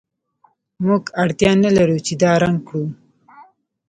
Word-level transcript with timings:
موږ 0.85 1.03
اړتیا 1.23 1.51
نلرو 1.63 1.97
چې 2.05 2.13
دا 2.21 2.31
رنګ 2.43 2.57
کړو 2.67 2.85